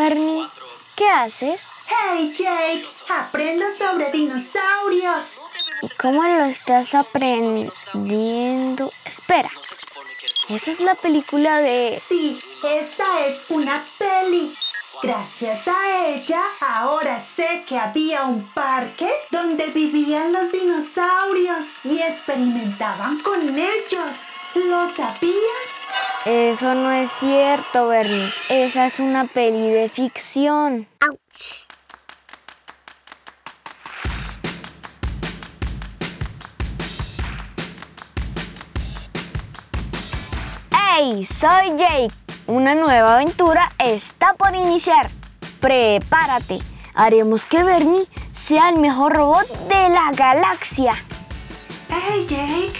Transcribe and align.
Bernie, 0.00 0.48
¿qué 0.96 1.10
haces? 1.10 1.68
Hey 1.86 2.32
Jake, 2.34 2.88
aprendo 3.06 3.66
sobre 3.78 4.10
dinosaurios. 4.10 5.42
¿Y 5.82 5.90
cómo 5.98 6.22
lo 6.22 6.44
estás 6.44 6.94
aprendiendo? 6.94 8.94
Espera, 9.04 9.50
esa 10.48 10.70
es 10.70 10.80
la 10.80 10.94
película 10.94 11.60
de... 11.60 12.00
Sí, 12.08 12.40
esta 12.64 13.26
es 13.26 13.44
una 13.50 13.86
peli. 13.98 14.54
Gracias 15.02 15.68
a 15.68 16.06
ella, 16.06 16.44
ahora 16.62 17.20
sé 17.20 17.64
que 17.66 17.78
había 17.78 18.24
un 18.24 18.54
parque 18.54 19.10
donde 19.30 19.66
vivían 19.66 20.32
los 20.32 20.50
dinosaurios 20.50 21.84
y 21.84 22.00
experimentaban 22.00 23.20
con 23.20 23.58
ellos. 23.58 24.14
¿Lo 24.54 24.88
sabías? 24.88 25.79
Eso 26.26 26.74
no 26.74 26.92
es 26.92 27.10
cierto, 27.10 27.88
Bernie. 27.88 28.30
Esa 28.50 28.84
es 28.84 29.00
una 29.00 29.26
peli 29.26 29.70
de 29.70 29.88
ficción. 29.88 30.86
¡Auch! 31.00 31.16
¡Hey! 40.70 41.24
Soy 41.24 41.78
Jake. 41.78 42.12
Una 42.46 42.74
nueva 42.74 43.14
aventura 43.14 43.72
está 43.78 44.34
por 44.34 44.54
iniciar. 44.54 45.08
Prepárate. 45.62 46.58
Haremos 46.94 47.46
que 47.46 47.62
Bernie 47.62 48.06
sea 48.34 48.68
el 48.68 48.78
mejor 48.78 49.14
robot 49.14 49.48
de 49.68 49.88
la 49.88 50.10
galaxia. 50.12 50.92
¡Hey, 51.88 52.26
Jake! 52.28 52.78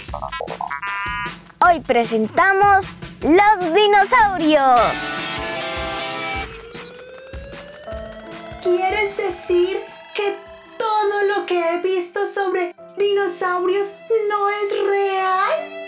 Hoy 1.65 1.79
presentamos 1.79 2.91
los 3.21 3.73
dinosaurios. 3.73 4.81
¿Quieres 8.63 9.15
decir 9.15 9.79
que 10.15 10.35
todo 10.77 11.23
lo 11.35 11.45
que 11.45 11.59
he 11.59 11.81
visto 11.81 12.25
sobre 12.25 12.73
dinosaurios 12.97 13.93
no 14.27 14.49
es 14.49 14.87
real? 14.87 15.81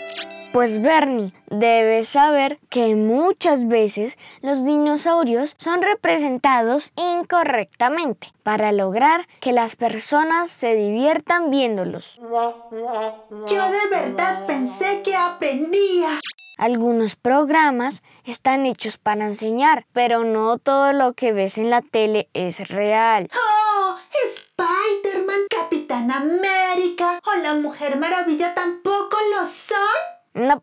Pues 0.52 0.80
Bernie, 0.80 1.32
debes 1.50 2.10
saber 2.10 2.60
que 2.68 2.94
muchas 2.94 3.66
veces 3.66 4.16
los 4.40 4.64
dinosaurios 4.64 5.54
son 5.58 5.82
representados 5.82 6.92
incorrectamente 6.94 8.32
para 8.44 8.70
lograr 8.70 9.26
que 9.40 9.52
las 9.52 9.74
personas 9.74 10.52
se 10.52 10.76
diviertan 10.76 11.50
viéndolos. 11.50 12.20
Yo 12.20 13.70
de 13.70 13.88
verdad 13.90 14.46
pensé 14.46 15.02
que 15.02 15.16
aprendía. 15.16 16.20
Algunos 16.56 17.16
programas 17.16 18.02
están 18.24 18.64
hechos 18.66 18.96
para 18.96 19.26
enseñar, 19.26 19.86
pero 19.92 20.22
no 20.24 20.58
todo 20.58 20.92
lo 20.92 21.14
que 21.14 21.32
ves 21.32 21.58
en 21.58 21.70
la 21.70 21.82
tele 21.82 22.28
es 22.32 22.68
real. 22.68 23.28
¡Oh! 23.34 23.96
Spider-Man, 24.24 25.40
Capitán 25.50 26.12
América 26.12 27.20
o 27.24 27.34
la 27.42 27.54
Mujer 27.54 27.98
Maravilla 27.98 28.54
tampoco 28.54 29.16
lo 29.36 29.46
son. 29.46 30.46
No. 30.48 30.62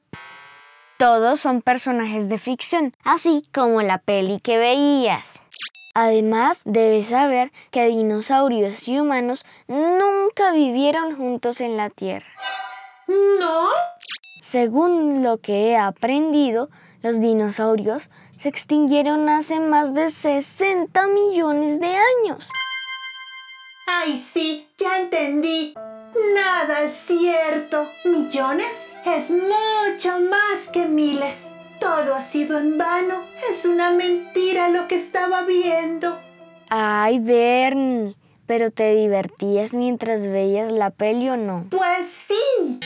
Todos 0.98 1.40
son 1.42 1.62
personajes 1.62 2.30
de 2.30 2.38
ficción, 2.38 2.96
así 3.04 3.48
como 3.54 3.82
la 3.82 3.98
peli 3.98 4.40
que 4.40 4.58
veías. 4.58 5.44
Además, 5.94 6.62
debes 6.66 7.08
saber 7.08 7.52
que 7.70 7.88
dinosaurios 7.88 8.88
y 8.88 9.00
humanos 9.00 9.46
nunca 9.68 10.54
vivieron 10.54 11.18
juntos 11.18 11.60
en 11.60 11.76
la 11.76 11.90
Tierra. 11.90 12.32
¿No? 13.08 13.68
Según 14.42 15.22
lo 15.22 15.38
que 15.38 15.70
he 15.70 15.78
aprendido, 15.78 16.72
los 17.04 17.22
dinosaurios 17.22 18.10
se 18.32 18.50
extinguieron 18.50 19.30
hace 19.30 19.60
más 19.60 19.94
de 19.94 20.10
60 20.10 21.06
millones 21.10 21.80
de 21.80 21.96
años. 21.96 22.50
¡Ay, 23.86 24.18
sí! 24.34 24.68
Ya 24.80 25.00
entendí. 25.00 25.76
Nada 26.34 26.82
es 26.82 26.94
cierto. 27.06 27.88
¿Millones? 28.04 28.88
Es 29.06 29.30
mucho 29.30 30.20
más 30.22 30.70
que 30.74 30.88
miles. 30.88 31.52
Todo 31.80 32.16
ha 32.16 32.22
sido 32.22 32.58
en 32.58 32.80
vano. 32.80 33.24
Es 33.48 33.66
una 33.66 33.92
mentira 33.92 34.70
lo 34.70 34.88
que 34.88 34.96
estaba 34.96 35.44
viendo. 35.44 36.18
Ay, 36.68 37.20
Bernie, 37.20 38.16
¿pero 38.48 38.72
te 38.72 38.96
divertías 38.96 39.76
mientras 39.76 40.26
veías 40.26 40.72
la 40.72 40.90
peli 40.90 41.30
o 41.30 41.38
no? 41.38 41.68
Pues 41.70 42.08
sí. 42.08 42.80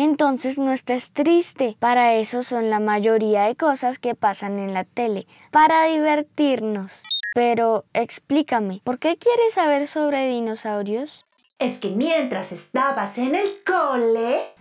Entonces 0.00 0.58
no 0.58 0.70
estés 0.70 1.12
triste. 1.12 1.76
Para 1.80 2.12
eso 2.12 2.44
son 2.44 2.70
la 2.70 2.78
mayoría 2.78 3.46
de 3.46 3.56
cosas 3.56 3.98
que 3.98 4.14
pasan 4.14 4.60
en 4.60 4.72
la 4.72 4.84
tele, 4.84 5.26
para 5.50 5.86
divertirnos. 5.86 7.02
Pero 7.34 7.84
explícame, 7.94 8.80
¿por 8.84 9.00
qué 9.00 9.18
quieres 9.18 9.54
saber 9.54 9.88
sobre 9.88 10.28
dinosaurios? 10.28 11.24
Es 11.58 11.80
que 11.80 11.88
mientras 11.88 12.52
estabas 12.52 13.18
en 13.18 13.34
el 13.34 13.64
cole, 13.64 14.54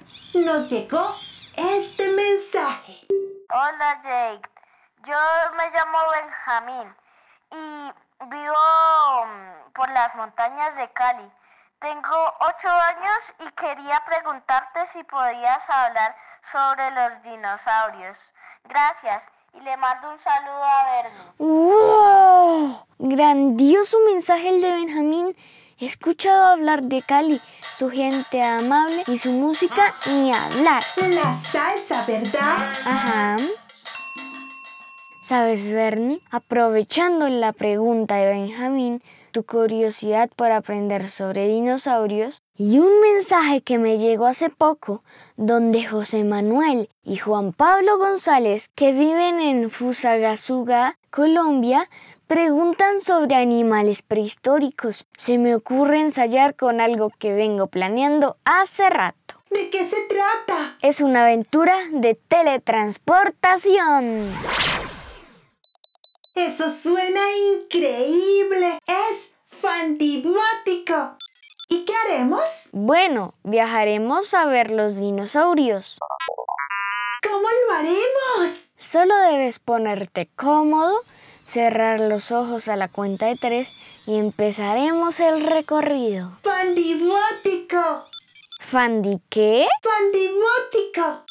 nos 0.44 0.72
llegó 0.72 1.06
este 1.56 2.04
mensaje. 2.14 3.06
Hola 3.52 4.02
Jake, 4.04 4.50
yo 5.06 5.18
me 5.56 5.70
llamo 5.70 6.00
Benjamín 6.16 6.96
y 7.52 8.26
vivo 8.26 9.26
mm, 9.28 9.72
por 9.74 9.88
las 9.92 10.16
montañas 10.16 10.76
de 10.78 10.90
Cali. 10.94 11.30
Tengo 11.80 12.34
ocho 12.40 12.70
años 12.70 13.36
y 13.40 13.52
quería 13.52 14.04
preguntarte 14.04 14.88
si 14.88 15.04
podías 15.04 15.70
hablar 15.70 16.16
sobre 16.52 16.90
los 16.90 17.22
dinosaurios. 17.22 18.18
Gracias 18.64 19.24
y 19.54 19.60
le 19.62 19.78
mando 19.78 20.10
un 20.10 20.18
saludo 20.18 20.64
a 20.64 20.86
Bernie. 20.92 21.34
¡Wow! 21.38 22.88
Grandioso 22.98 24.00
mensaje 24.08 24.50
el 24.50 24.62
de 24.64 24.72
Benjamín. 24.72 25.36
He 25.80 25.86
escuchado 25.86 26.48
hablar 26.48 26.82
de 26.82 27.04
Cali, 27.04 27.40
su 27.76 27.92
gente 27.92 28.42
amable 28.42 29.04
y 29.06 29.20
su 29.20 29.32
música 29.32 29.94
ni 30.08 30.34
hablar. 30.34 30.82
La 30.96 31.32
salsa, 31.36 32.04
¿verdad? 32.08 32.74
Ajá. 32.86 33.38
¿Sabes, 35.22 35.72
Bernie? 35.72 36.24
Aprovechando 36.32 37.30
la 37.30 37.54
pregunta 37.54 38.16
de 38.16 38.26
Benjamín, 38.26 39.04
tu 39.38 39.46
curiosidad 39.46 40.32
por 40.36 40.52
aprender 40.52 41.12
sobre 41.12 41.48
dinosaurios 41.48 42.42
y 42.56 42.80
un 42.80 43.02
mensaje 43.02 43.62
que 43.62 43.78
me 43.78 44.00
llegó 44.00 44.26
hace 44.26 44.50
poco 44.50 45.04
donde 45.36 45.86
José 45.86 46.24
Manuel 46.24 46.90
y 47.04 47.18
Juan 47.18 47.54
Pablo 47.54 48.00
González, 48.00 48.72
que 48.74 48.94
viven 48.94 49.40
en 49.40 49.70
Fusagasugá, 49.70 50.98
Colombia, 51.12 51.88
preguntan 52.26 53.00
sobre 53.00 53.36
animales 53.36 54.02
prehistóricos. 54.02 55.06
Se 55.16 55.38
me 55.38 55.54
ocurre 55.54 56.02
ensayar 56.02 56.56
con 56.56 56.82
algo 56.82 57.12
que 57.20 57.34
vengo 57.34 57.68
planeando 57.68 58.38
hace 58.44 58.90
rato. 58.90 59.36
¿De 59.52 59.70
qué 59.70 59.88
se 59.88 59.98
trata? 60.10 60.78
Es 60.82 61.02
una 61.02 61.26
aventura 61.26 61.76
de 61.92 62.16
teletransportación. 62.28 64.34
Eso 66.38 66.70
suena 66.70 67.22
increíble. 67.36 68.78
Es 68.86 69.32
fantibótico. 69.50 71.18
¿Y 71.68 71.84
qué 71.84 71.96
haremos? 71.96 72.70
Bueno, 72.74 73.34
viajaremos 73.42 74.36
a 74.36 74.46
ver 74.46 74.70
los 74.70 75.00
dinosaurios. 75.00 75.98
¿Cómo 77.24 77.42
lo 77.42 77.74
haremos? 77.74 78.70
Solo 78.78 79.18
debes 79.18 79.58
ponerte 79.58 80.30
cómodo, 80.36 80.96
cerrar 81.04 82.00
los 82.00 82.32
ojos 82.32 82.68
a 82.68 82.76
la 82.76 82.88
cuenta 82.88 83.26
de 83.26 83.36
tres 83.36 84.08
y 84.08 84.20
empezaremos 84.20 85.20
el 85.20 85.44
recorrido. 85.44 86.30
¡Fandibótico! 86.44 88.04
¿Fandi 88.62 89.20
qué? 89.30 89.68
¡Fandibótico! 89.82 91.27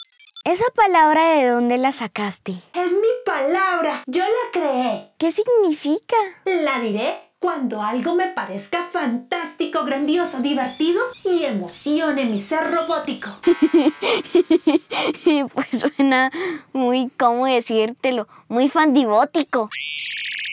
¿Esa 0.46 0.66
palabra 0.76 1.32
de 1.32 1.48
dónde 1.48 1.76
la 1.76 1.90
sacaste? 1.90 2.52
Es 2.72 2.92
mi 2.92 3.08
palabra. 3.24 4.04
Yo 4.06 4.22
la 4.22 4.52
creé. 4.52 5.10
¿Qué 5.18 5.32
significa? 5.32 6.14
La 6.44 6.78
diré 6.78 7.16
cuando 7.40 7.82
algo 7.82 8.14
me 8.14 8.28
parezca 8.28 8.86
fantástico, 8.92 9.84
grandioso, 9.84 10.38
divertido 10.42 11.02
y 11.24 11.46
emocione 11.46 12.24
mi 12.26 12.38
ser 12.38 12.62
robótico. 12.62 13.28
pues 15.52 15.66
suena 15.80 16.30
muy, 16.72 17.10
¿cómo 17.18 17.46
decírtelo? 17.46 18.28
Muy 18.46 18.68
fandibótico. 18.68 19.68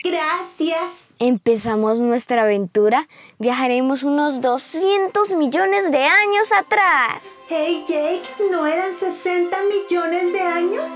Gracias. 0.02 1.13
Empezamos 1.26 2.00
nuestra 2.00 2.42
aventura, 2.42 3.08
viajaremos 3.38 4.02
unos 4.02 4.42
200 4.42 5.32
millones 5.32 5.90
de 5.90 6.04
años 6.04 6.52
atrás. 6.52 7.40
Hey 7.48 7.82
Jake, 7.88 8.20
¿no 8.50 8.66
eran 8.66 8.94
60 8.94 9.56
millones 9.62 10.34
de 10.34 10.40
años? 10.42 10.90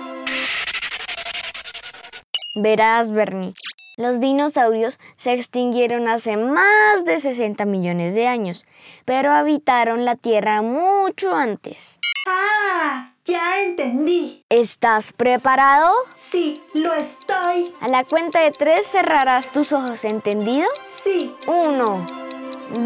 Verás, 2.55 3.11
Bernie, 3.11 3.55
los 3.97 4.21
dinosaurios 4.21 4.99
se 5.17 5.33
extinguieron 5.33 6.09
hace 6.09 6.37
más 6.37 7.07
de 7.07 7.21
60 7.21 7.65
millones 7.65 8.15
de 8.15 8.27
años, 8.27 8.67
pero 9.07 9.33
habitaron 9.33 10.05
la 10.05 10.15
Tierra 10.15 10.61
mucho 10.61 11.35
antes. 11.35 12.01
Ah, 12.27 13.15
ya 13.29 13.63
entendí. 13.63 14.45
¿Estás 14.49 15.13
preparado? 15.13 15.93
Sí, 16.15 16.63
lo 16.73 16.95
estoy. 16.95 17.73
A 17.81 17.89
la 17.89 18.05
cuenta 18.05 18.41
de 18.41 18.51
tres 18.51 18.87
cerrarás 18.87 19.53
tus 19.53 19.73
ojos, 19.73 20.05
¿entendido? 20.05 20.67
Sí. 21.05 21.35
Uno, 21.47 22.07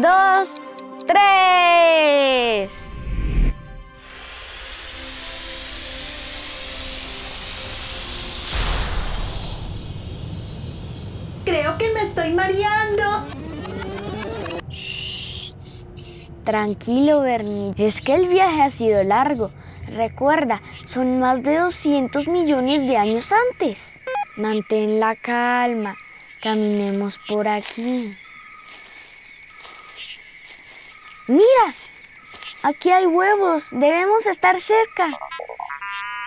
dos, 0.01 0.57
tres. 1.07 2.93
Creo 11.45 11.77
que 11.77 11.93
me 11.93 12.01
estoy 12.01 12.33
mareando. 12.33 13.03
Tranquilo, 16.43 17.21
Bernie. 17.21 17.73
Es 17.77 18.01
que 18.01 18.15
el 18.15 18.27
viaje 18.27 18.61
ha 18.61 18.69
sido 18.69 19.01
largo. 19.03 19.49
Recuerda, 19.95 20.61
son 20.85 21.19
más 21.19 21.43
de 21.43 21.57
200 21.57 22.27
millones 22.27 22.87
de 22.87 22.97
años 22.97 23.31
antes. 23.31 23.99
Mantén 24.35 24.99
la 24.99 25.15
calma. 25.15 25.95
Caminemos 26.41 27.19
por 27.27 27.47
aquí. 27.47 28.11
Mira, 31.27 31.73
aquí 32.63 32.89
hay 32.91 33.05
huevos. 33.05 33.69
Debemos 33.71 34.25
estar 34.25 34.59
cerca. 34.59 35.09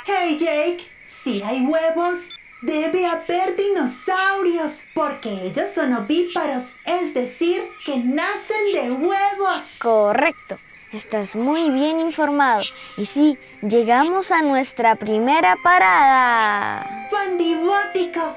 Hey 0.07 0.39
Jake, 0.39 0.89
si 1.05 1.43
hay 1.43 1.63
huevos, 1.67 2.29
debe 2.63 3.05
haber 3.07 3.57
dinosaurios, 3.57 4.85
porque 4.95 5.29
ellos 5.29 5.71
son 5.75 5.93
ovíparos, 5.93 6.75
es 6.87 7.13
decir, 7.15 7.63
que 7.85 7.97
nacen 7.97 8.73
de 8.73 8.93
huevos. 8.93 9.79
Correcto. 9.81 10.59
Estás 10.97 11.37
muy 11.37 11.69
bien 11.69 12.01
informado. 12.01 12.63
Y 12.97 13.05
sí, 13.05 13.39
llegamos 13.61 14.33
a 14.33 14.41
nuestra 14.41 14.95
primera 14.95 15.55
parada. 15.63 17.09
Fandibótico. 17.11 18.35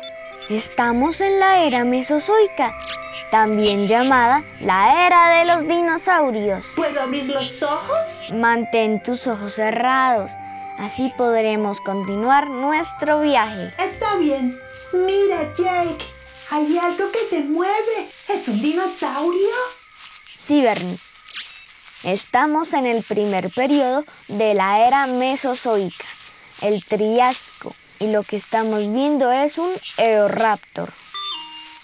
Estamos 0.50 1.22
en 1.22 1.40
la 1.40 1.64
era 1.64 1.86
mesozoica, 1.86 2.78
también 3.32 3.88
llamada 3.88 4.44
la 4.60 5.06
era 5.08 5.38
de 5.38 5.46
los 5.46 5.70
dinosaurios. 5.70 6.74
¿Puedo 6.76 7.02
abrir 7.02 7.28
los 7.28 7.64
ojos? 7.64 8.06
Mantén 8.34 9.02
tus 9.04 9.26
ojos 9.28 9.54
cerrados, 9.54 10.34
así 10.78 11.14
podremos 11.18 11.80
continuar 11.80 12.50
nuestro 12.50 13.22
viaje. 13.22 13.72
Está 13.78 14.18
bien. 14.18 14.60
Mira, 14.92 15.54
Jake, 15.56 16.04
hay 16.52 16.78
algo 16.78 17.10
que 17.10 17.26
se 17.30 17.40
mueve. 17.40 18.10
¿Es 18.28 18.50
un 18.50 18.62
dinosaurio? 18.62 19.56
Sí, 20.38 20.62
Bernie. 20.62 20.98
Estamos 22.04 22.74
en 22.74 22.86
el 22.86 23.04
primer 23.04 23.50
periodo 23.50 24.06
de 24.30 24.54
la 24.54 24.88
era 24.88 25.06
mesozoica, 25.08 26.06
el 26.62 26.84
Triásico, 26.86 27.76
y 28.00 28.08
lo 28.08 28.24
que 28.24 28.38
estamos 28.38 28.92
viendo 28.94 29.30
es 29.32 29.58
un 29.58 29.70
Eoraptor. 29.98 30.94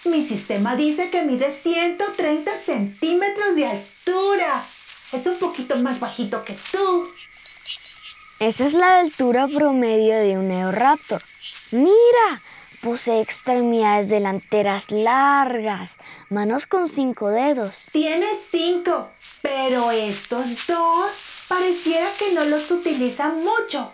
Mi 0.05 0.25
sistema 0.25 0.77
dice 0.77 1.09
que 1.09 1.23
mide 1.23 1.51
130 1.51 2.55
centímetros 2.55 3.55
de 3.55 3.65
altura. 3.65 4.63
Es 5.11 5.25
un 5.27 5.35
poquito 5.35 5.75
más 5.77 5.99
bajito 5.99 6.45
que 6.45 6.55
tú. 6.71 7.09
Esa 8.39 8.65
es 8.65 8.73
la 8.73 8.99
altura 8.99 9.47
promedio 9.47 10.15
de 10.15 10.37
un 10.37 10.49
Eoraptor. 10.49 11.21
Mira, 11.71 12.41
posee 12.85 13.19
extremidades 13.19 14.09
delanteras 14.09 14.91
largas, 14.91 15.97
manos 16.29 16.67
con 16.67 16.87
cinco 16.87 17.29
dedos. 17.29 17.87
Tienes 17.91 18.37
cinco, 18.51 19.09
pero 19.41 19.89
estos 19.89 20.67
dos 20.67 21.11
pareciera 21.47 22.07
que 22.19 22.33
no 22.33 22.43
los 22.45 22.69
utilizan 22.69 23.43
mucho. 23.43 23.91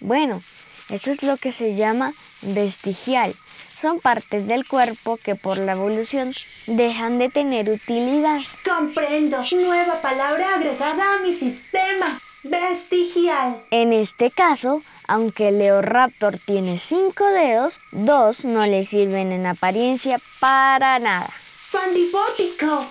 Bueno, 0.00 0.42
eso 0.88 1.12
es 1.12 1.22
lo 1.22 1.36
que 1.36 1.52
se 1.52 1.76
llama 1.76 2.14
vestigial. 2.40 3.32
Son 3.80 4.00
partes 4.00 4.48
del 4.48 4.66
cuerpo 4.66 5.18
que 5.18 5.36
por 5.36 5.56
la 5.56 5.72
evolución 5.72 6.34
dejan 6.66 7.18
de 7.20 7.30
tener 7.30 7.70
utilidad. 7.70 8.40
Comprendo. 8.68 9.44
Nueva 9.52 10.02
palabra 10.02 10.56
agregada 10.56 11.14
a 11.14 11.18
mi 11.18 11.32
sistema. 11.32 12.20
Vestigial. 12.44 13.62
En 13.70 13.92
este 13.92 14.30
caso, 14.30 14.82
aunque 15.06 15.48
el 15.48 15.58
Leoraptor 15.58 16.38
tiene 16.38 16.76
cinco 16.76 17.24
dedos, 17.24 17.80
dos 17.92 18.44
no 18.44 18.66
le 18.66 18.82
sirven 18.82 19.30
en 19.30 19.46
apariencia 19.46 20.20
para 20.40 20.98
nada. 20.98 21.30
Fandibótico. 21.70 22.84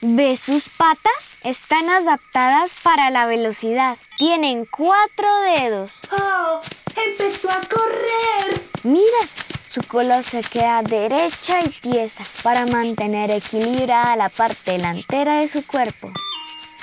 ¿Ves 0.00 0.40
sus 0.40 0.68
patas? 0.68 1.36
Están 1.44 1.88
adaptadas 1.88 2.72
para 2.82 3.10
la 3.10 3.26
velocidad. 3.26 3.96
Tienen 4.18 4.66
cuatro 4.66 5.28
dedos. 5.54 5.92
¡Oh! 6.10 6.60
¡Empezó 7.06 7.50
a 7.50 7.60
correr! 7.60 8.60
Mira, 8.82 9.28
su 9.70 9.82
cola 9.82 10.22
se 10.22 10.42
queda 10.42 10.82
derecha 10.82 11.60
y 11.62 11.68
tiesa 11.68 12.24
para 12.42 12.66
mantener 12.66 13.30
equilibrada 13.30 14.16
la 14.16 14.30
parte 14.30 14.72
delantera 14.72 15.40
de 15.40 15.48
su 15.48 15.64
cuerpo. 15.66 16.10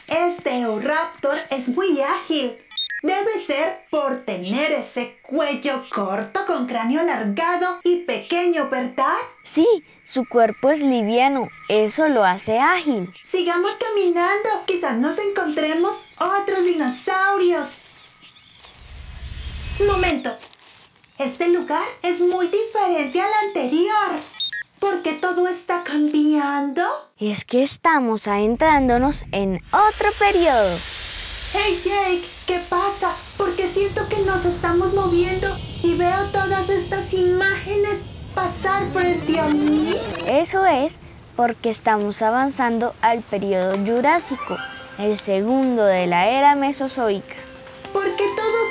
Este 0.08 0.57
Eoraptor 0.68 1.40
es 1.50 1.70
muy 1.70 2.02
ágil. 2.02 2.58
Debe 3.02 3.42
ser 3.46 3.86
por 3.90 4.26
tener 4.26 4.74
ese 4.74 5.18
cuello 5.22 5.86
corto 5.90 6.46
con 6.46 6.68
cráneo 6.68 7.00
alargado 7.00 7.80
y 7.86 8.04
pequeño, 8.04 8.70
¿verdad? 8.70 9.16
Sí, 9.44 9.66
su 10.04 10.28
cuerpo 10.28 10.70
es 10.70 10.82
liviano. 10.82 11.48
Eso 11.70 12.10
lo 12.10 12.26
hace 12.26 12.60
ágil. 12.60 13.14
Sigamos 13.24 13.72
caminando. 13.76 14.50
Quizás 14.66 14.98
nos 14.98 15.18
encontremos 15.20 16.16
otros 16.20 16.66
dinosaurios. 16.66 18.16
Momento. 19.88 20.30
Este 21.20 21.48
lugar 21.48 21.88
es 22.04 22.20
muy 22.20 22.48
diferente 22.48 23.22
al 23.22 23.32
anterior. 23.48 24.37
¿Por 24.80 25.02
qué 25.02 25.14
todo 25.14 25.48
está 25.48 25.84
cambiando? 25.84 26.84
Es 27.20 27.46
que 27.46 27.64
estamos 27.64 28.28
adentrándonos 28.28 29.26
en 29.32 29.60
otro 29.72 30.12
periodo. 30.20 30.78
Hey 31.52 31.82
Jake, 31.84 32.24
¿qué 32.46 32.60
pasa? 32.70 33.14
Porque 33.38 33.68
siento 33.68 34.08
que 34.08 34.20
nos 34.20 34.46
estamos 34.46 34.94
moviendo 34.94 35.48
y 35.82 35.96
veo 35.96 36.26
todas 36.32 36.70
estas 36.70 37.12
imágenes 37.14 38.02
pasar 38.36 38.84
frente 38.92 39.40
a 39.40 39.46
mí. 39.48 39.96
Eso 40.28 40.66
es 40.66 41.00
porque 41.36 41.70
estamos 41.70 42.22
avanzando 42.22 42.94
al 43.02 43.22
periodo 43.22 43.78
Jurásico, 43.84 44.58
el 45.00 45.18
segundo 45.18 45.86
de 45.86 46.06
la 46.06 46.30
era 46.30 46.56
Mesozoica. 46.56 47.47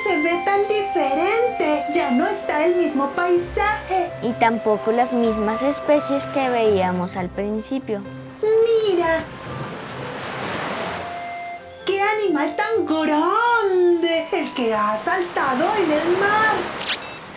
¿Por 0.07 0.15
qué 0.15 0.21
todo 0.21 0.21
se 0.21 0.21
ve 0.21 0.41
tan 0.45 0.61
diferente? 0.67 1.83
Ya 1.93 2.11
no 2.11 2.27
está 2.27 2.65
el 2.65 2.75
mismo 2.75 3.09
paisaje. 3.09 4.09
Y 4.21 4.31
tampoco 4.33 4.91
las 4.91 5.13
mismas 5.13 5.63
especies 5.63 6.25
que 6.25 6.49
veíamos 6.49 7.17
al 7.17 7.29
principio. 7.29 8.01
Mira. 8.41 9.23
¡Qué 11.85 12.01
animal 12.01 12.55
tan 12.55 12.85
grande! 12.85 14.27
El 14.31 14.53
que 14.53 14.73
ha 14.73 14.97
saltado 14.97 15.65
en 15.77 15.91
el 15.91 16.17
mar. 16.17 16.55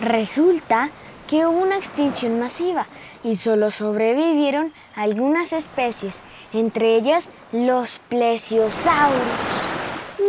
Resulta 0.01 0.89
que 1.27 1.45
hubo 1.45 1.57
una 1.57 1.77
extinción 1.77 2.39
masiva 2.39 2.85
y 3.23 3.35
solo 3.35 3.71
sobrevivieron 3.71 4.73
algunas 4.95 5.53
especies, 5.53 6.19
entre 6.53 6.95
ellas 6.95 7.29
los 7.51 7.99
plesiosaurus. 8.09 9.70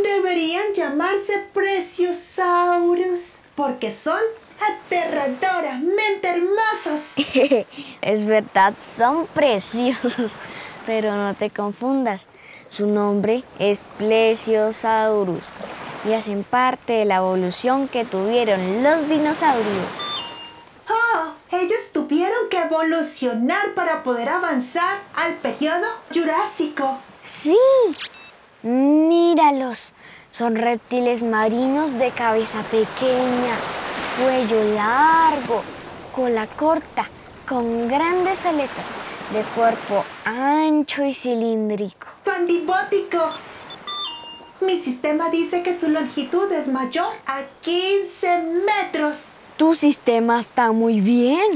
Deberían 0.03 0.73
llamarse 0.75 1.45
preciosaurus 1.53 3.43
porque 3.55 3.93
son 3.93 4.21
aterradoramente 4.61 6.29
hermosos. 6.29 7.13
es 8.01 8.27
verdad, 8.27 8.75
son 8.79 9.27
preciosos, 9.27 10.37
pero 10.87 11.15
no 11.15 11.35
te 11.35 11.51
confundas. 11.51 12.29
Su 12.71 12.87
nombre 12.87 13.45
es 13.59 13.85
Plesiosaurus 13.99 15.43
y 16.09 16.15
hacen 16.15 16.43
parte 16.43 16.95
de 16.95 17.05
la 17.05 17.17
evolución 17.17 17.87
que 17.89 18.05
tuvieron 18.05 18.83
los 18.83 19.09
dinosaurios. 19.09 20.23
Oh, 20.89 21.33
ellos 21.51 21.93
tuvieron 21.93 22.49
que 22.51 22.59
evolucionar 22.59 23.75
para 23.75 24.03
poder 24.03 24.29
avanzar 24.31 24.99
al 25.15 25.35
periodo 25.35 25.87
Jurásico. 26.13 26.99
Sí, 27.25 27.59
míralos. 28.63 29.95
Son 30.31 30.57
reptiles 30.57 31.23
marinos 31.23 31.99
de 31.99 32.11
cabeza 32.11 32.63
pequeña, 32.63 33.55
cuello 34.19 34.75
largo, 34.75 35.63
cola 36.15 36.47
corta, 36.47 37.07
con 37.47 37.89
grandes 37.89 38.47
aletas, 38.47 38.87
de 39.33 39.43
cuerpo 39.55 40.05
ancho 40.25 41.05
y 41.05 41.13
cilíndrico. 41.13 42.07
Fandibótico. 42.25 43.29
Mi 44.61 44.79
sistema 44.79 45.29
dice 45.29 45.63
que 45.63 45.79
su 45.79 45.89
longitud 45.89 46.51
es 46.53 46.69
mayor 46.69 47.13
a 47.27 47.43
15 47.63 48.43
metros. 48.65 49.35
Tu 49.57 49.75
sistema 49.75 50.41
está 50.41 50.73
muy 50.73 51.01
bien. 51.01 51.51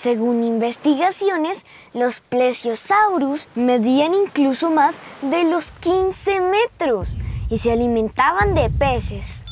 Según 0.00 0.42
investigaciones, 0.44 1.66
los 1.92 2.20
plesiosaurus 2.22 3.48
medían 3.54 4.14
incluso 4.14 4.70
más 4.70 4.96
de 5.20 5.44
los 5.44 5.72
15 5.72 6.40
metros 6.40 7.18
y 7.50 7.58
se 7.58 7.72
alimentaban 7.72 8.54
de 8.54 8.70
peces. 8.70 9.44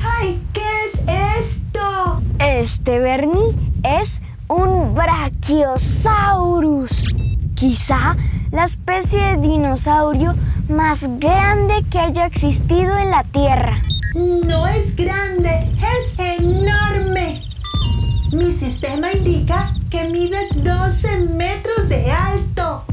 ¡Ay, 0.00 0.40
qué 0.52 0.62
es 0.84 0.92
esto! 1.40 2.22
Este, 2.38 3.00
Bernie, 3.00 3.52
es 3.82 4.20
un 4.46 4.94
Brachiosaurus. 4.94 7.08
Quizá 7.56 8.16
la 8.52 8.66
especie 8.66 9.20
de 9.20 9.38
dinosaurio 9.38 10.36
más 10.68 11.18
grande 11.18 11.84
que 11.90 11.98
haya 11.98 12.26
existido 12.26 12.96
en 12.96 13.10
la 13.10 13.24
Tierra. 13.24 13.76
No 14.14 14.68
es 14.68 14.94
grande, 14.94 15.68
es 15.82 16.16
enorme. 16.16 16.69
Indica 19.08 19.74
que 19.90 20.08
mide 20.08 20.48
12 20.54 21.20
metros 21.20 21.88
de 21.88 22.12
alto. 22.12 22.84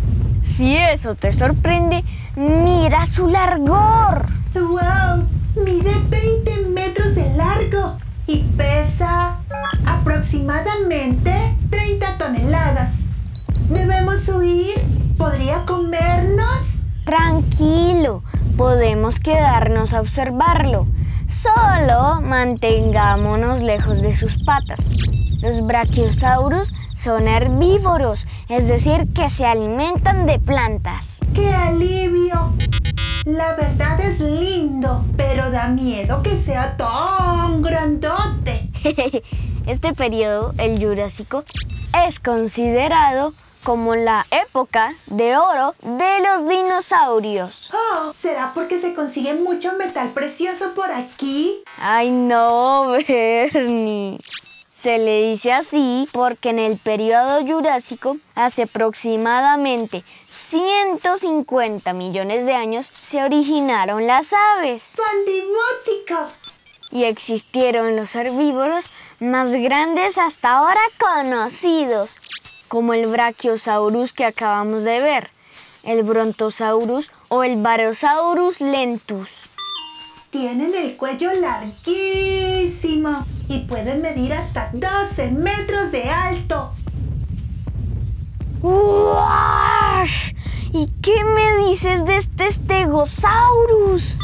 Si 0.42 0.76
eso 0.76 1.16
te 1.16 1.32
sorprende, 1.32 2.04
mira 2.36 3.06
su 3.06 3.28
largor. 3.28 4.26
¡Wow! 4.54 5.28
Mide 5.64 5.94
20 6.10 6.70
metros 6.70 7.14
de 7.14 7.34
largo 7.36 7.98
y 8.26 8.44
pesa 8.58 9.38
aproximadamente 9.86 11.56
30 11.70 12.18
toneladas. 12.18 13.02
¿Debemos 13.70 14.28
huir? 14.30 14.76
¿Podría 15.18 15.66
comernos? 15.66 16.88
Tranquilo, 17.06 18.24
podemos 18.58 19.20
quedarnos 19.20 19.94
a 19.94 20.02
observarlo. 20.02 20.88
Solo 21.28 22.22
mantengámonos 22.22 23.62
lejos 23.62 24.02
de 24.02 24.16
sus 24.16 24.38
patas. 24.44 24.86
Los 25.42 25.66
brachiosaurus 25.66 26.74
son 26.96 27.28
herbívoros, 27.28 28.28
es 28.50 28.68
decir, 28.68 29.06
que 29.14 29.30
se 29.30 29.46
alimentan 29.46 30.26
de 30.26 30.40
plantas. 30.40 31.20
¡Qué 31.34 31.54
alivio! 31.54 32.54
La 33.26 33.56
verdad 33.56 34.00
es 34.02 34.20
lindo, 34.20 35.04
pero 35.16 35.52
da 35.52 35.68
miedo 35.68 36.24
que 36.24 36.36
sea 36.36 36.76
tan 36.78 37.62
grandote. 37.62 38.70
Este 39.68 39.94
periodo, 39.94 40.54
el 40.58 40.82
Jurásico, 40.82 41.44
es 42.08 42.22
considerado 42.22 43.34
como 43.68 43.96
la 43.96 44.26
época 44.32 44.94
de 45.08 45.36
oro 45.36 45.76
de 45.82 46.20
los 46.22 46.48
dinosaurios. 46.48 47.74
Oh, 47.74 48.14
¿será 48.16 48.54
porque 48.56 48.80
se 48.80 48.94
consigue 48.94 49.34
mucho 49.34 49.74
metal 49.74 50.12
precioso 50.14 50.74
por 50.74 50.90
aquí? 50.90 51.64
Ay 51.82 52.10
no, 52.12 52.92
Bernie. 53.08 54.18
Se 54.80 55.00
le 55.00 55.30
dice 55.30 55.52
así 55.54 56.08
porque 56.12 56.50
en 56.50 56.60
el 56.60 56.78
periodo 56.78 57.44
Jurásico, 57.44 58.18
hace 58.36 58.64
aproximadamente 58.64 60.04
150 60.30 61.94
millones 61.94 62.46
de 62.46 62.54
años, 62.54 62.92
se 63.02 63.24
originaron 63.24 64.06
las 64.06 64.34
aves 64.34 64.94
¡Pandibótico! 64.96 66.32
y 66.92 67.06
existieron 67.06 67.96
los 67.96 68.16
herbívoros 68.16 68.86
más 69.20 69.52
grandes 69.52 70.20
hasta 70.20 70.58
ahora 70.58 70.82
conocidos, 71.00 72.18
como 72.68 72.94
el 72.94 73.08
Brachiosaurus 73.08 74.14
que 74.14 74.26
acabamos 74.26 74.84
de 74.84 75.02
ver, 75.02 75.32
el 75.84 76.04
Brontosaurus 76.04 77.12
o 77.30 77.44
el 77.44 77.62
Barosaurus 77.62 78.62
lentus. 78.62 79.47
Tienen 80.30 80.76
el 80.76 80.98
cuello 80.98 81.30
larguísimo 81.40 83.22
y 83.48 83.60
pueden 83.60 84.02
medir 84.02 84.34
hasta 84.34 84.70
12 84.74 85.32
metros 85.32 85.92
de 85.92 86.10
alto. 86.10 86.72
¡Uash! 88.62 90.34
¿Y 90.74 90.88
qué 91.02 91.24
me 91.24 91.70
dices 91.70 92.06
de 92.06 92.18
este 92.18 92.52
Stegosaurus? 92.52 94.20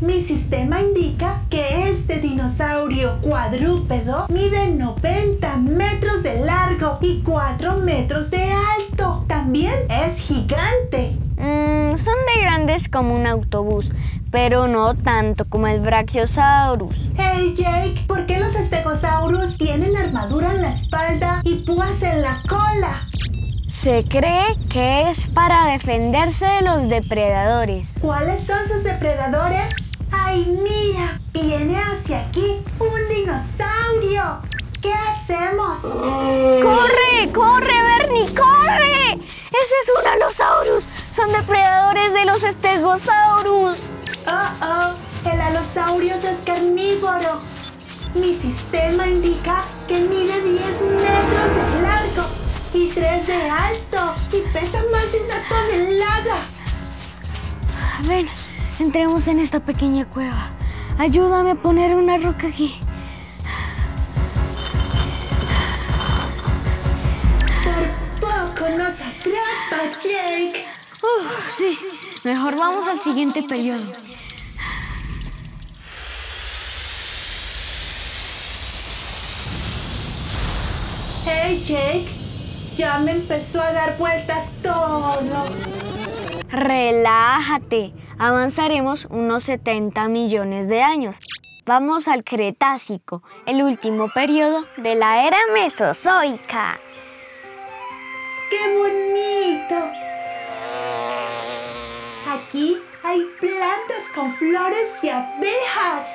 Mi 0.00 0.22
sistema 0.22 0.80
indica 0.80 1.42
que 1.50 1.88
este 1.88 2.18
dinosaurio 2.20 3.18
cuadrúpedo 3.20 4.26
mide 4.28 4.70
90 4.70 5.56
metros 5.56 6.22
de 6.22 6.40
largo 6.40 6.98
y 7.00 7.22
4 7.22 7.78
metros 7.78 8.30
de 8.30 8.50
alto. 8.52 9.24
También 9.28 9.74
es 9.88 10.20
gigante. 10.20 11.16
Mm, 11.36 11.96
son 11.96 12.14
de 12.34 12.42
grandes 12.42 12.88
como 12.88 13.14
un 13.14 13.26
autobús, 13.26 13.90
pero 14.30 14.68
no 14.68 14.94
tanto 14.94 15.44
como 15.44 15.66
el 15.66 15.80
Brachiosaurus. 15.80 17.10
Hey 17.16 17.54
Jake, 17.56 18.04
¿por 18.06 18.26
qué 18.26 18.38
los 18.38 18.54
estegosaurus 18.54 19.58
tienen 19.58 19.96
armadura 19.96 20.52
en 20.52 20.62
la 20.62 20.70
espalda 20.70 21.40
y 21.44 21.56
púas 21.64 22.02
en 22.02 22.22
la 22.22 22.42
cola? 22.48 23.06
Se 23.68 24.04
cree 24.04 24.56
que 24.70 25.08
es 25.08 25.28
para 25.28 25.66
defenderse 25.66 26.46
de 26.46 26.62
los 26.62 26.88
depredadores. 26.88 27.94
¿Cuáles 28.00 28.46
son 28.46 28.58
sus 28.66 28.82
depredadores? 28.82 29.92
¡Ay, 30.10 30.46
mira! 30.62 31.20
Viene 31.32 31.76
hacia 31.78 32.22
aquí 32.26 32.62
un 32.78 33.08
dinosaurio. 33.14 34.40
¿Qué 34.80 34.92
hacemos? 34.92 35.78
¡Corre, 35.78 37.32
corre, 37.32 37.74
Bernie, 37.98 38.28
corre! 38.34 39.12
Ese 39.12 39.74
es 39.82 39.92
un 40.00 40.06
Allosaurus. 40.06 40.84
Son 41.10 41.32
depredadores 41.32 42.14
de 42.14 42.24
los 42.24 42.40
Stegosaurus. 42.42 43.76
Oh, 44.26 44.48
oh, 44.62 45.30
el 45.30 45.40
alosaurio 45.40 46.14
es 46.14 46.38
carnívoro. 46.44 47.40
Mi 48.14 48.34
sistema 48.34 49.06
indica 49.06 49.64
que 49.86 50.00
mide 50.00 50.42
10 50.42 50.60
metros 50.80 51.72
de 51.72 51.82
largo 51.82 52.24
y 52.74 52.88
3 52.88 53.26
de 53.26 53.50
alto 53.50 54.14
y 54.32 54.40
pesa 54.52 54.82
más 54.90 55.10
de 55.12 55.20
una 55.20 55.42
tonelada. 55.48 56.36
Ven, 58.06 58.28
entremos 58.78 59.26
en 59.28 59.40
esta 59.40 59.60
pequeña 59.60 60.04
cueva. 60.06 60.50
Ayúdame 60.98 61.52
a 61.52 61.54
poner 61.54 61.94
una 61.94 62.16
roca 62.16 62.48
aquí. 62.48 62.80
Por 67.62 68.28
poco 68.28 68.68
nos 68.76 68.94
atrapa, 69.00 69.98
Jake. 70.02 70.64
Uf, 71.02 71.50
sí, 71.56 71.78
mejor 72.28 72.58
vamos 72.58 72.86
al 72.88 73.00
siguiente 73.00 73.42
periodo. 73.42 73.90
Hey, 81.24 81.62
Jake. 81.64 82.06
Ya 82.76 82.98
me 82.98 83.12
empezó 83.12 83.62
a 83.62 83.72
dar 83.72 83.96
vueltas 83.96 84.52
todo. 84.62 85.46
Relájate, 86.50 87.94
avanzaremos 88.18 89.06
unos 89.06 89.44
70 89.44 90.08
millones 90.08 90.68
de 90.68 90.82
años. 90.82 91.16
Vamos 91.64 92.08
al 92.08 92.24
Cretácico, 92.24 93.22
el 93.46 93.62
último 93.62 94.10
periodo 94.10 94.66
de 94.76 94.94
la 94.96 95.26
era 95.26 95.38
Mesozoica. 95.54 96.78
¡Qué 98.50 98.76
bonito! 98.76 99.97
Aquí 102.58 102.76
hay 103.04 103.24
plantas 103.38 104.02
con 104.16 104.34
flores 104.34 104.88
y 105.00 105.10
abejas. 105.10 106.08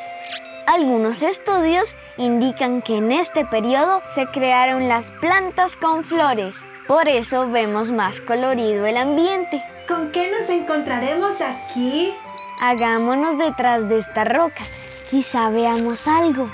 Algunos 0.68 1.22
estudios 1.22 1.96
indican 2.18 2.82
que 2.82 2.98
en 2.98 3.14
este 3.14 3.46
periodo 3.46 4.02
se 4.10 4.26
crearon 4.26 4.90
las 4.90 5.12
plantas 5.22 5.78
con 5.78 6.04
flores. 6.04 6.68
Por 6.86 7.08
eso 7.08 7.50
vemos 7.50 7.94
más 7.94 8.20
colorido 8.20 8.86
el 8.86 8.98
ambiente. 8.98 9.64
¿Con 9.88 10.12
qué 10.12 10.32
nos 10.38 10.50
encontraremos 10.50 11.40
aquí? 11.40 12.14
Hagámonos 12.60 13.38
detrás 13.38 13.88
de 13.88 14.00
esta 14.00 14.26
roca. 14.26 14.66
Quizá 15.10 15.50
veamos 15.50 16.10
algo. 16.10 16.50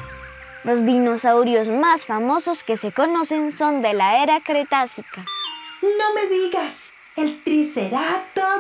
Los 0.63 0.85
dinosaurios 0.85 1.67
más 1.67 2.05
famosos 2.05 2.63
que 2.63 2.77
se 2.77 2.91
conocen 2.91 3.51
son 3.51 3.81
de 3.81 3.95
la 3.95 4.21
era 4.21 4.39
Cretácica. 4.41 5.25
No 5.81 6.13
me 6.13 6.27
digas. 6.27 6.91
El 7.15 7.43
Triceratops, 7.43 8.58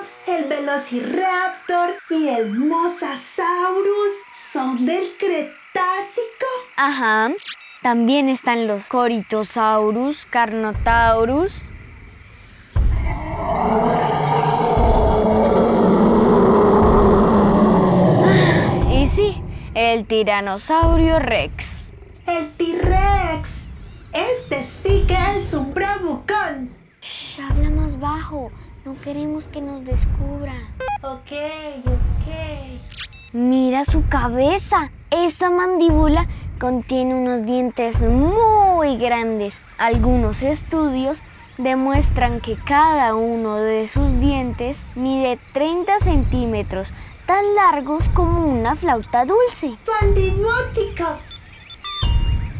Velociraptor 0.49 1.91
y 2.09 2.27
el 2.27 2.57
Mosasaurus 2.57 4.23
son 4.51 4.83
del 4.83 5.15
Cretácico. 5.19 6.47
Ajá. 6.75 7.29
También 7.83 8.29
están 8.29 8.65
los 8.65 8.87
Coritosaurus, 8.87 10.25
Carnotaurus. 10.25 11.61
Ah, 18.25 18.89
Y 18.91 19.05
sí, 19.05 19.43
el 19.75 20.05
Tiranosaurio 20.05 21.19
Rex. 21.19 21.93
El 22.25 22.49
T-Rex. 22.53 24.09
Este 24.13 24.63
sí 24.63 25.05
que 25.07 25.13
es 25.37 25.53
un 25.53 25.75
bravucón. 25.75 26.71
Shh, 27.01 27.39
habla 27.39 27.69
más 27.69 27.99
bajo. 27.99 28.51
No 28.85 28.99
queremos 29.01 29.47
que 29.47 29.61
nos 29.61 29.83
descubra. 29.83 30.53
Ok, 31.01 31.31
ok. 31.85 33.33
Mira 33.33 33.83
su 33.83 34.07
cabeza. 34.07 34.91
Esa 35.11 35.49
mandíbula 35.49 36.27
contiene 36.59 37.13
unos 37.13 37.45
dientes 37.45 38.01
muy 38.03 38.97
grandes. 38.97 39.63
Algunos 39.77 40.43
estudios 40.43 41.23
demuestran 41.57 42.39
que 42.39 42.55
cada 42.55 43.15
uno 43.15 43.57
de 43.57 43.87
sus 43.87 44.17
dientes 44.19 44.85
mide 44.95 45.39
30 45.53 45.99
centímetros, 45.99 46.93
tan 47.25 47.43
largos 47.55 48.07
como 48.09 48.47
una 48.47 48.75
flauta 48.75 49.25
dulce. 49.25 49.77
¡Fandibótico! 49.83 51.28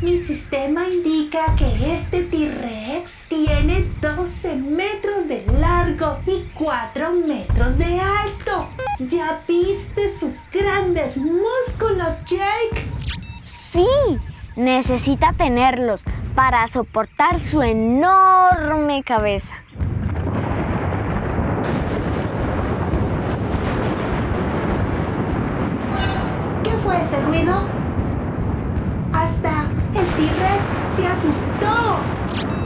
Mi 0.01 0.18
sistema 0.18 0.88
indica 0.88 1.56
que 1.58 1.94
este 1.94 2.24
T-Rex 2.24 3.27
tiene 3.27 3.84
12 4.00 4.56
metros 4.56 5.27
de 5.27 5.46
largo 5.60 6.20
y 6.25 6.50
4 6.53 7.12
metros 7.27 7.77
de 7.77 8.00
alto. 8.00 8.70
¿Ya 9.00 9.41
viste 9.46 10.08
sus 10.18 10.36
grandes 10.53 11.18
músculos, 11.18 12.24
Jake? 12.25 12.88
Sí, 13.44 13.86
necesita 14.56 15.34
tenerlos 15.34 16.06
para 16.34 16.65
soportar 16.68 17.41
su 17.41 17.62
enorme 17.62 19.03
cabeza. 19.03 19.56
¿Qué 26.63 26.72
fue 26.84 27.01
ese 27.01 27.22
ruido? 27.25 27.68
Hasta 29.12 29.65
el 29.96 30.06
T-Rex 30.06 30.88
se 31.00 31.08
asustó. 31.08 31.98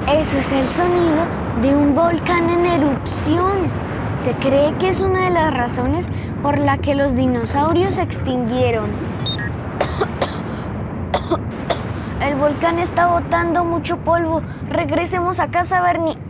Eso 0.08 0.40
es 0.40 0.52
el 0.52 0.68
sonido 0.68 1.28
de 1.62 1.75
un 1.75 1.94
volcán 1.94 2.50
en 2.50 2.66
erupción. 2.66 3.70
Se 4.16 4.34
cree 4.34 4.75
que 4.78 4.90
es 4.90 5.02
una 5.02 5.25
de 5.25 5.30
las 5.30 5.54
razones 5.54 6.10
por 6.42 6.58
la 6.58 6.78
que 6.78 6.96
los 6.96 7.16
dinosaurios 7.16 7.96
se 7.96 8.04
extinguieron. 8.04 8.90
El 12.22 12.36
volcán 12.36 12.80
está 12.80 13.08
botando 13.08 13.66
mucho 13.66 13.98
polvo. 13.98 14.42
Regresemos 14.70 15.40
a 15.40 15.50
casa, 15.50 15.82
Bernie. 15.82 16.18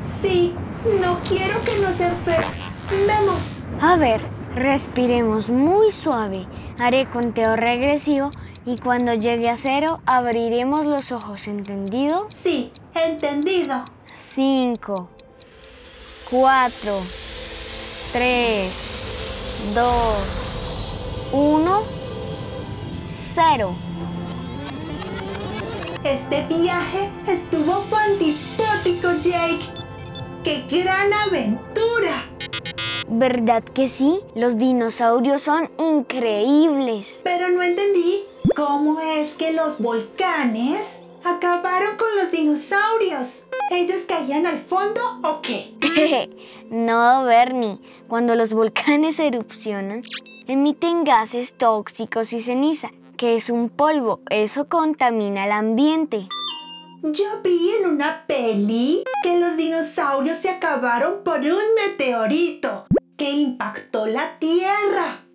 Sí, 0.00 0.54
no 1.02 1.16
quiero 1.28 1.60
que 1.62 1.78
nos 1.82 2.00
enfermemos. 2.00 3.64
A 3.80 3.96
ver, 3.96 4.22
respiremos 4.54 5.50
muy 5.50 5.92
suave. 5.92 6.46
Haré 6.78 7.06
conteo 7.06 7.56
regresivo 7.56 8.30
y 8.66 8.76
cuando 8.78 9.14
llegue 9.14 9.48
a 9.48 9.56
cero 9.56 10.00
abriremos 10.06 10.84
los 10.84 11.12
ojos, 11.12 11.46
¿entendido? 11.46 12.26
Sí, 12.30 12.72
entendido. 12.94 13.84
5, 14.18 15.08
4, 16.28 17.00
3, 18.12 19.72
2, 19.74 19.94
1, 21.32 21.82
0. 23.08 23.74
Este 26.02 26.46
viaje 26.46 27.10
estuvo 27.28 27.74
fantástico, 27.82 29.12
Jake. 29.22 29.60
¡Qué 30.42 30.66
gran 30.68 31.12
aventura! 31.12 32.24
¿Verdad 33.08 33.62
que 33.62 33.88
sí? 33.88 34.20
Los 34.34 34.58
dinosaurios 34.58 35.42
son 35.42 35.70
increíbles. 35.78 37.20
Pero 37.22 37.48
no 37.50 37.62
entendí 37.62 38.24
cómo 38.56 39.00
es 39.00 39.34
que 39.34 39.52
los 39.52 39.80
volcanes 39.80 41.20
acabaron 41.24 41.98
con 41.98 42.08
los 42.16 42.32
dinosaurios. 42.32 43.44
¿Ellos 43.70 44.06
caían 44.08 44.46
al 44.46 44.58
fondo 44.60 45.20
o 45.22 45.42
qué? 45.42 45.74
no, 46.70 47.24
Bernie. 47.24 47.78
Cuando 48.08 48.34
los 48.34 48.54
volcanes 48.54 49.18
erupcionan, 49.18 50.02
emiten 50.46 51.04
gases 51.04 51.52
tóxicos 51.52 52.32
y 52.32 52.40
ceniza, 52.40 52.90
que 53.18 53.36
es 53.36 53.50
un 53.50 53.68
polvo. 53.68 54.20
Eso 54.30 54.68
contamina 54.68 55.44
el 55.44 55.52
ambiente. 55.52 56.26
Yo 57.02 57.42
vi 57.44 57.72
en 57.78 57.90
una 57.90 58.24
peli 58.26 59.04
que 59.22 59.38
los 59.38 59.58
dinosaurios 59.58 60.38
se 60.38 60.48
acabaron 60.48 61.22
por 61.24 61.40
un 61.40 61.74
meteorito 61.74 62.86
que 63.18 63.30
impactó 63.32 64.06
la 64.06 64.38
Tierra. 64.38 65.26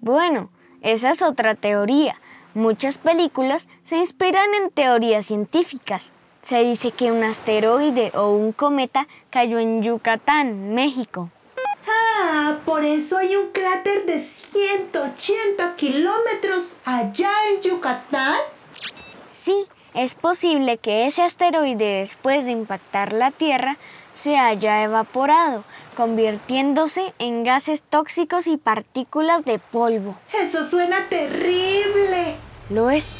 Bueno, 0.00 0.50
esa 0.82 1.12
es 1.12 1.22
otra 1.22 1.54
teoría. 1.54 2.18
Muchas 2.54 2.98
películas 2.98 3.66
se 3.82 3.96
inspiran 3.96 4.54
en 4.54 4.70
teorías 4.70 5.26
científicas. 5.26 6.12
Se 6.40 6.62
dice 6.62 6.92
que 6.92 7.10
un 7.10 7.24
asteroide 7.24 8.12
o 8.14 8.30
un 8.30 8.52
cometa 8.52 9.08
cayó 9.30 9.58
en 9.58 9.82
Yucatán, 9.82 10.72
México. 10.72 11.30
Ah, 11.88 12.58
por 12.64 12.84
eso 12.84 13.18
hay 13.18 13.34
un 13.34 13.50
cráter 13.50 14.06
de 14.06 14.20
180 14.20 15.74
kilómetros 15.74 16.70
allá 16.84 17.30
en 17.50 17.62
Yucatán. 17.62 18.36
Sí, 19.32 19.66
es 19.94 20.14
posible 20.14 20.78
que 20.78 21.06
ese 21.06 21.22
asteroide 21.22 22.00
después 22.00 22.44
de 22.44 22.52
impactar 22.52 23.12
la 23.12 23.32
Tierra 23.32 23.78
se 24.14 24.36
haya 24.36 24.82
evaporado, 24.84 25.64
convirtiéndose 25.96 27.14
en 27.18 27.42
gases 27.42 27.82
tóxicos 27.82 28.46
y 28.46 28.56
partículas 28.56 29.44
de 29.44 29.58
polvo. 29.58 30.16
Eso 30.32 30.64
suena 30.64 31.08
terrible. 31.08 31.93
Lo 32.70 32.90
es, 32.90 33.16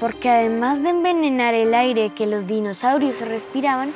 porque 0.00 0.28
además 0.28 0.82
de 0.82 0.90
envenenar 0.90 1.54
el 1.54 1.74
aire 1.74 2.10
que 2.10 2.26
los 2.26 2.46
dinosaurios 2.46 3.20
respiraban, 3.22 3.92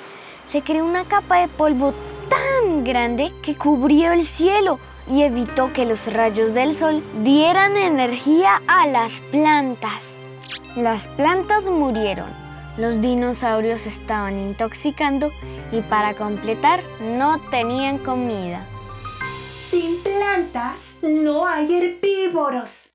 se 0.46 0.62
creó 0.62 0.86
una 0.86 1.04
capa 1.04 1.40
de 1.40 1.48
polvo 1.48 1.92
tan 2.30 2.84
grande 2.84 3.32
que 3.42 3.56
cubrió 3.56 4.12
el 4.12 4.24
cielo 4.24 4.78
y 5.06 5.22
evitó 5.22 5.72
que 5.72 5.84
los 5.84 6.10
rayos 6.12 6.54
del 6.54 6.74
sol 6.74 7.02
dieran 7.22 7.76
energía 7.76 8.62
a 8.66 8.86
las 8.86 9.20
plantas. 9.20 10.16
Las 10.76 11.08
plantas 11.08 11.68
murieron, 11.68 12.30
los 12.78 13.00
dinosaurios 13.00 13.86
estaban 13.86 14.38
intoxicando 14.38 15.30
y 15.72 15.82
para 15.82 16.14
completar 16.14 16.82
no 17.00 17.38
tenían 17.50 17.98
comida. 17.98 18.66
Sin 19.70 20.02
plantas 20.02 20.96
no 21.02 21.46
hay 21.46 21.74
herbívoros. 21.74 22.93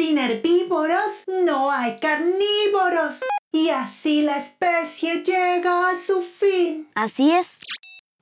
Sin 0.00 0.16
herbívoros 0.16 1.24
no 1.26 1.70
hay 1.70 1.98
carnívoros. 1.98 3.20
Y 3.52 3.68
así 3.68 4.22
la 4.22 4.38
especie 4.38 5.22
llega 5.22 5.90
a 5.90 5.94
su 5.94 6.22
fin. 6.22 6.88
Así 6.94 7.32
es. 7.32 7.60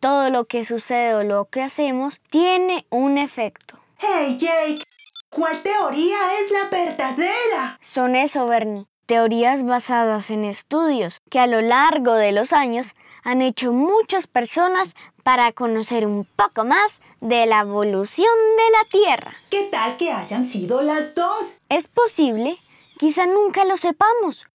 Todo 0.01 0.29
lo 0.29 0.47
que 0.47 0.64
sucede 0.64 1.14
o 1.14 1.23
lo 1.23 1.45
que 1.45 1.62
hacemos 1.62 2.21
tiene 2.31 2.85
un 2.91 3.17
efecto. 3.17 3.79
Hey 3.99 4.38
Jake, 4.41 4.83
¿cuál 5.31 5.62
teoría 5.62 6.41
es 6.41 6.51
la 6.51 6.69
verdadera? 6.69 7.79
Son 7.81 8.17
eso, 8.17 8.49
Bernie. 8.49 8.88
Teorías 9.07 9.62
basadas 9.64 10.33
en 10.33 10.43
estudios 10.43 11.21
que 11.31 11.38
a 11.38 11.47
lo 11.47 11.61
largo 11.61 12.14
de 12.14 12.33
los 12.33 12.53
años 12.53 12.97
han 13.23 13.41
hecho 13.41 13.73
muchas 13.73 14.27
personas 14.27 14.97
para 15.23 15.53
conocer 15.53 16.07
un 16.07 16.27
poco 16.37 16.64
más 16.64 17.03
de 17.20 17.46
la 17.46 17.61
evolución 17.61 18.28
de 18.57 18.70
la 18.70 18.85
Tierra. 18.90 19.33
¿Qué 19.50 19.68
tal 19.70 19.96
que 19.96 20.12
hayan 20.12 20.44
sido 20.44 20.83
las 20.83 21.14
dos? 21.14 21.54
Es 21.68 21.88
posible, 21.88 22.57
quizá 22.98 23.26
nunca 23.26 23.64
lo 23.64 23.76
sepamos. 23.76 24.46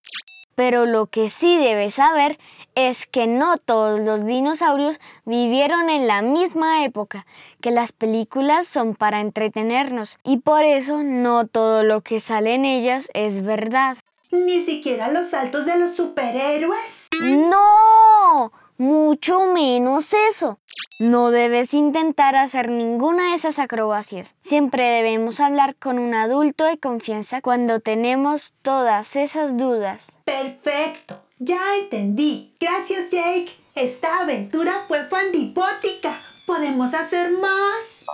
Pero 0.55 0.85
lo 0.85 1.07
que 1.07 1.29
sí 1.29 1.57
debes 1.57 1.95
saber 1.95 2.37
es 2.75 3.05
que 3.07 3.27
no 3.27 3.57
todos 3.57 3.99
los 4.01 4.25
dinosaurios 4.25 4.99
vivieron 5.25 5.89
en 5.89 6.07
la 6.07 6.21
misma 6.21 6.85
época, 6.85 7.25
que 7.61 7.71
las 7.71 7.91
películas 7.91 8.67
son 8.67 8.95
para 8.95 9.21
entretenernos 9.21 10.17
y 10.23 10.37
por 10.37 10.63
eso 10.63 11.03
no 11.03 11.47
todo 11.47 11.83
lo 11.83 12.01
que 12.01 12.19
sale 12.19 12.53
en 12.53 12.65
ellas 12.65 13.09
es 13.13 13.43
verdad. 13.43 13.97
¿Ni 14.31 14.63
siquiera 14.63 15.11
los 15.11 15.29
saltos 15.29 15.65
de 15.65 15.77
los 15.77 15.95
superhéroes? 15.95 17.07
No, 17.21 18.51
mucho 18.77 19.45
menos 19.45 20.13
eso. 20.29 20.59
No 20.99 21.31
debes 21.31 21.73
intentar 21.73 22.35
hacer 22.35 22.69
ninguna 22.69 23.29
de 23.29 23.35
esas 23.35 23.59
acrobacias. 23.59 24.35
Siempre 24.39 24.83
debemos 24.87 25.39
hablar 25.39 25.75
con 25.75 25.99
un 25.99 26.13
adulto 26.13 26.65
de 26.65 26.77
confianza 26.77 27.41
cuando 27.41 27.79
tenemos 27.79 28.53
todas 28.61 29.15
esas 29.15 29.57
dudas. 29.57 30.19
Perfecto, 30.25 31.21
ya 31.39 31.59
entendí. 31.81 32.53
Gracias 32.59 33.11
Jake. 33.11 33.51
Esta 33.75 34.21
aventura 34.21 34.73
fue 34.87 35.03
fandipótica. 35.03 36.13
¿Podemos 36.45 36.93
hacer 36.93 37.31
más? 37.31 38.05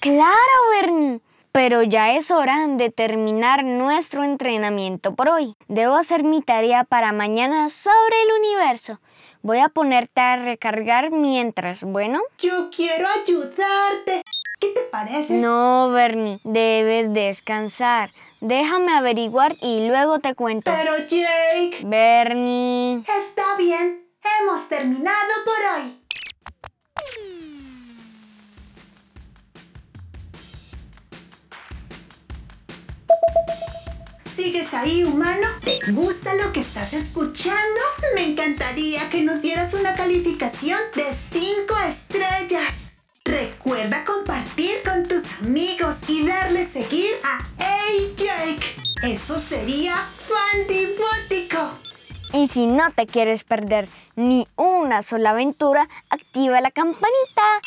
Claro, 0.00 0.36
Bernie. 0.70 1.20
Pero 1.58 1.82
ya 1.82 2.14
es 2.14 2.30
hora 2.30 2.68
de 2.68 2.88
terminar 2.88 3.64
nuestro 3.64 4.22
entrenamiento 4.22 5.16
por 5.16 5.28
hoy. 5.28 5.56
Debo 5.66 5.96
hacer 5.96 6.22
mi 6.22 6.40
tarea 6.40 6.84
para 6.84 7.10
mañana 7.10 7.68
sobre 7.68 8.14
el 8.22 8.38
universo. 8.38 9.00
Voy 9.42 9.58
a 9.58 9.68
ponerte 9.68 10.20
a 10.20 10.36
recargar 10.36 11.10
mientras, 11.10 11.82
¿bueno? 11.82 12.20
Yo 12.38 12.70
quiero 12.70 13.08
ayudarte. 13.08 14.22
¿Qué 14.60 14.68
te 14.68 14.80
parece? 14.92 15.34
No, 15.34 15.90
Bernie, 15.90 16.38
debes 16.44 17.12
descansar. 17.12 18.08
Déjame 18.40 18.92
averiguar 18.92 19.52
y 19.60 19.88
luego 19.88 20.20
te 20.20 20.36
cuento. 20.36 20.70
Pero 20.70 20.96
Jake. 20.96 21.78
Bernie. 21.82 22.98
Está 22.98 23.56
bien. 23.58 24.06
Hemos 24.40 24.68
terminado 24.68 25.32
por 25.44 25.54
hoy. 25.74 25.98
¿Sigues 34.34 34.72
ahí, 34.72 35.04
humano? 35.04 35.48
¿Te 35.60 35.78
gusta 35.92 36.34
lo 36.34 36.52
que 36.52 36.60
estás 36.60 36.92
escuchando? 36.92 37.80
Me 38.14 38.24
encantaría 38.24 39.10
que 39.10 39.22
nos 39.22 39.42
dieras 39.42 39.74
una 39.74 39.94
calificación 39.94 40.78
de 40.94 41.12
5 41.12 41.76
estrellas. 41.88 42.72
Recuerda 43.24 44.04
compartir 44.04 44.82
con 44.84 45.06
tus 45.06 45.24
amigos 45.40 45.96
y 46.08 46.26
darle 46.26 46.66
seguir 46.66 47.10
a 47.24 47.44
Hey 47.58 48.14
Jake. 48.16 48.76
Eso 49.02 49.38
sería 49.38 49.96
fandibótico. 50.28 51.76
Y 52.32 52.46
si 52.48 52.66
no 52.66 52.90
te 52.92 53.06
quieres 53.06 53.44
perder 53.44 53.88
ni 54.16 54.46
una 54.56 55.02
sola 55.02 55.30
aventura, 55.30 55.88
activa 56.10 56.60
la 56.60 56.70
campanita. 56.70 57.60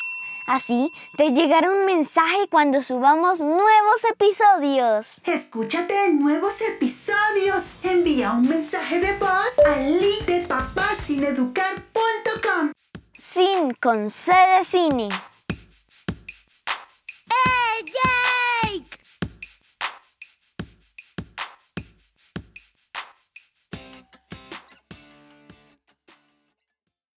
Así 0.51 0.91
te 1.15 1.31
llegará 1.31 1.71
un 1.71 1.85
mensaje 1.85 2.49
cuando 2.49 2.83
subamos 2.83 3.39
nuevos 3.39 4.03
episodios. 4.11 5.21
Escúchate 5.23 6.11
nuevos 6.11 6.59
episodios. 6.59 7.79
Envía 7.83 8.33
un 8.33 8.49
mensaje 8.49 8.99
de 8.99 9.17
voz 9.17 9.57
al 9.65 9.97
link 9.97 10.25
de 10.25 10.41
papasineducar.com. 10.41 12.73
Sin 13.13 13.73
con 13.75 14.09
C 14.09 14.33
cine. 14.65 15.07
¡Ella! 17.79 18.50